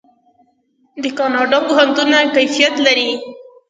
[1.03, 3.09] د کاناډا پوهنتونونه کیفیت لري.